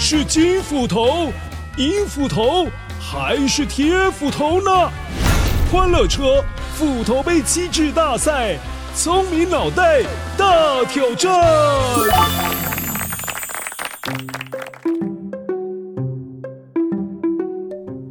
[0.00, 1.32] 是金斧头、
[1.76, 2.68] 银斧头
[3.00, 4.70] 还是铁斧头呢？
[5.70, 6.42] 欢乐车
[6.74, 8.56] 斧头杯机制大赛，
[8.94, 10.02] 聪明脑袋
[10.36, 11.30] 大挑战！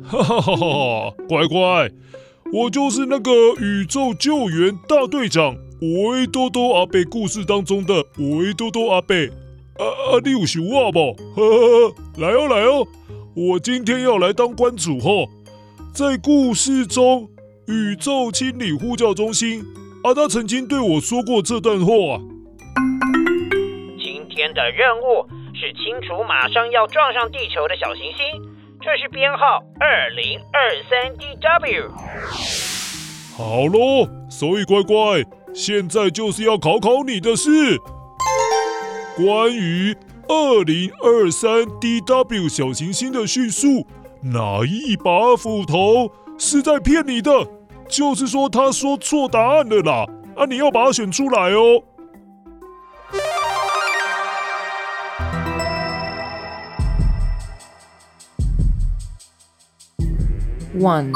[0.03, 1.13] 哈哈哈哈！
[1.27, 1.89] 乖乖，
[2.53, 9.31] 我就是那个宇宙救援大队长维多多阿贝故事当中的维多多阿贝。
[9.79, 10.19] 啊啊！
[10.23, 11.15] 你有想我不？
[11.35, 12.87] 呵呵呵，来哦来哦！
[13.35, 15.09] 我今天要来当关主哈，
[15.93, 17.29] 在故事中，
[17.67, 19.63] 宇宙清理呼叫中心
[20.03, 22.17] 啊，达曾经对我说过这段话啊。
[23.99, 28.25] 今天的任务是清除马上要撞上地球的小行星，
[28.81, 31.91] 这是编号二零二三 DW。
[33.35, 37.49] 好喽，所以乖乖，现在就是要考考你的事。
[39.17, 41.49] 关于二零二三
[41.81, 43.87] DW 小行星的叙述，
[44.21, 47.31] 哪一把斧头是在骗你的？
[47.89, 50.05] 就是说他说错答案了啦！
[50.35, 51.81] 啊，你要把它选出来哦。
[60.79, 61.11] One，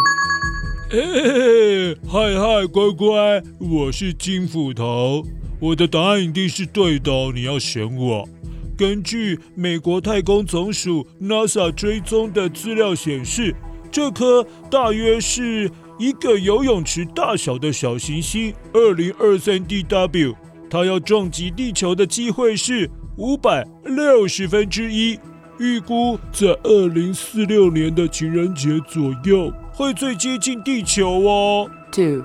[0.89, 5.23] 嘿，嗨嗨，乖乖，我是金斧头。
[5.61, 8.27] 我的答案一定是对的，你要选我。
[8.75, 13.55] 根据美国太空总署 NASA 追踪的资料显示，
[13.91, 20.33] 这颗大约是一个游泳池大小的小行星二零二三 DW，
[20.67, 25.19] 它要撞击地球的机会是五百六十分之一，
[25.59, 31.69] 预估在二零四六年的情人节左右会最接近地球哦。
[31.91, 32.23] Two。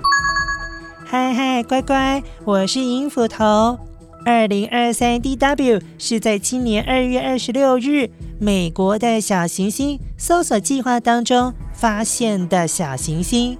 [1.09, 3.79] 嗨嗨，乖乖，我是银斧头。
[4.25, 8.09] 二零二三 DW 是在今年二月二十六日，
[8.41, 13.57] 美国的小行星搜索计划当中发现的小行星。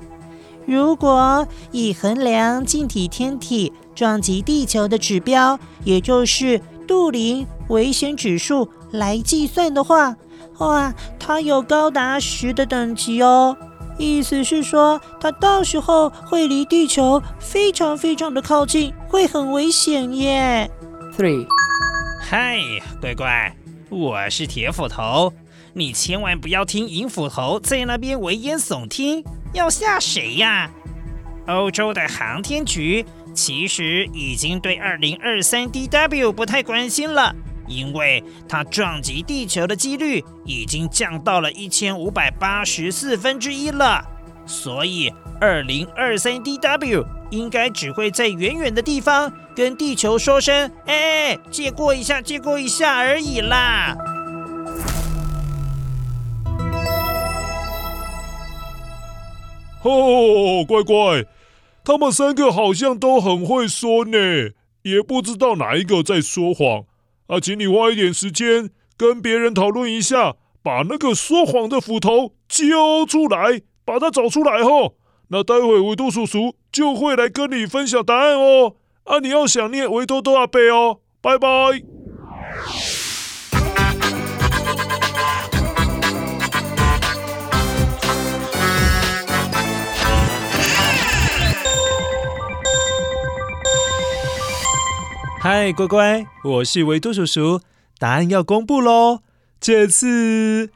[0.66, 10.18] 如果以衡量近体天体撞击地球的指标，也就是杜林危险指数来计算的话，
[10.58, 13.56] 哇，它有高达十的等级哦。
[13.98, 20.70] 意思是说，它到时候会离地球非常非常的靠近，会很危险耶。
[21.18, 21.48] Three，
[22.22, 22.60] 嗨，
[23.02, 23.56] 乖乖，
[23.90, 25.34] 我是铁斧头，
[25.74, 30.70] 你千万不要听银斧头在那边危言耸听，要吓谁呀？
[31.48, 37.34] 欧洲的航天局其实已经对二零二三 DW 不太关心了。
[37.68, 44.04] 因为它撞击地球的几率已经降到了一千五百八十四分之一了，
[44.46, 53.96] 所以二零二三 DW 应该只会在远远的地方跟地球说声“哎，借过一下，借过一下”而已啦。
[59.84, 61.26] 哦，乖乖，
[61.84, 64.18] 他们三个好像都很会说呢，
[64.82, 66.84] 也不知道哪一个在说谎。
[67.28, 74.96] 啊，请你花一点时间跟别人讨论一下，把那个说谎的斧头揪出来，把它找出来吼。
[75.30, 78.76] 那待会维多叔叔就会来跟你分享答案哦。
[79.04, 81.00] 啊，你要想念维多多阿贝哦。
[81.22, 81.48] 拜拜。
[95.50, 97.62] 嗨，乖乖，我是维多叔叔，
[98.00, 99.22] 答案要公布喽。
[99.62, 100.70] 这次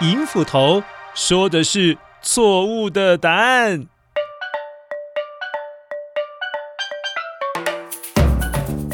[0.00, 3.88] 银斧头说的是错误的答案。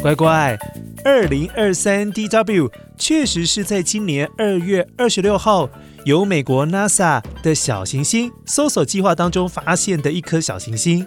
[0.01, 0.57] 乖乖，
[1.05, 5.69] 二零二三 DW 确实是在今年二月二十六号
[6.05, 11.05] 由美国 NASA 的小行星搜索计划当中发现的一颗小行星。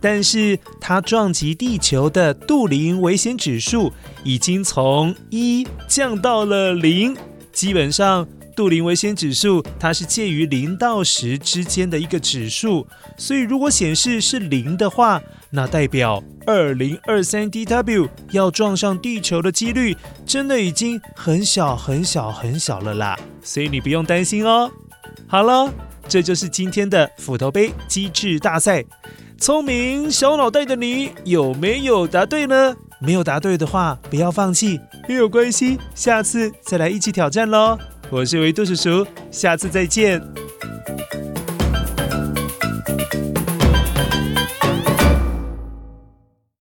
[0.00, 3.92] 但是它撞击地球的杜林危险指数
[4.24, 7.16] 已经从一降到了零，
[7.52, 8.26] 基本上
[8.56, 12.86] 杜林危险指数它是介于零到十之间的一个指数，
[13.16, 24.70] 所以如果显示是零的话，那代表二零二三 DW 要撞上地球的几率真的已经很小很小很小了啦，所以你不用担心哦。
[25.26, 25.72] 好了，
[26.08, 28.84] 这就是今天的斧头杯机智大赛。
[29.40, 32.76] 聪明小脑袋的你有没有答对呢？
[32.98, 34.78] 没有答对的话，不要放弃，
[35.08, 37.78] 没有关系，下次再来一起挑战喽。
[38.10, 40.22] 我是维度叔叔，下次再见。